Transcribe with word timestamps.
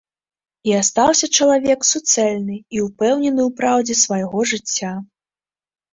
І 0.67 0.71
астаўся 0.81 1.27
чалавек 1.37 1.79
суцэльны 1.91 2.57
і 2.77 2.83
ўпэўнены 2.87 3.41
ў 3.45 3.57
праўдзе 3.61 3.95
свайго 4.03 4.39
жыцця. 4.53 4.91